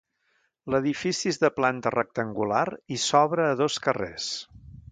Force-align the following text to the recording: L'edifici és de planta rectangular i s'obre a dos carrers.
L'edifici 0.75 1.27
és 1.31 1.39
de 1.43 1.51
planta 1.57 1.91
rectangular 1.97 2.65
i 2.97 2.99
s'obre 3.07 3.47
a 3.51 3.61
dos 3.61 3.77
carrers. 3.89 4.35